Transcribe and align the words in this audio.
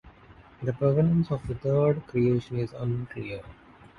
The 0.63 0.73
provenance 0.73 1.29
of 1.29 1.45
the 1.47 1.53
third 1.53 2.07
creation 2.07 2.57
is 2.57 2.73
unclear. 2.73 3.43